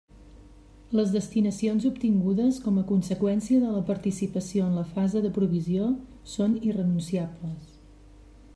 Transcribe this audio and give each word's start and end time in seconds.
Les 0.99 1.11
destinacions 1.15 1.83
obtingudes 1.89 2.57
com 2.63 2.79
a 2.81 2.85
conseqüència 2.91 3.59
de 3.65 3.75
la 3.75 3.83
participació 3.91 4.65
en 4.69 4.75
la 4.79 4.87
fase 4.95 5.23
de 5.27 5.33
provisió 5.37 5.91
són 6.37 6.57
irrenunciables. 6.73 7.77